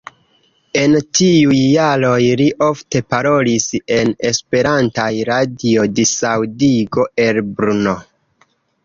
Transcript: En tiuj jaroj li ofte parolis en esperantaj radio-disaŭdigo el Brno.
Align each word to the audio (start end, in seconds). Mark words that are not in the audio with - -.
En 0.83 0.93
tiuj 1.17 1.57
jaroj 1.57 2.23
li 2.39 2.47
ofte 2.67 3.01
parolis 3.15 3.67
en 3.97 4.13
esperantaj 4.31 5.11
radio-disaŭdigo 5.31 7.07
el 7.27 7.43
Brno. 7.61 7.95